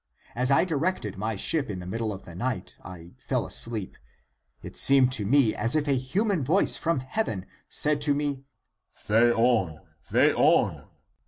[0.33, 3.97] As I directed my ship in the middle of the night, I fell asleep.
[4.63, 8.43] It seemed to me as if a human voice from heaven said to me,
[8.95, 9.79] Theon,
[10.11, 10.87] Theon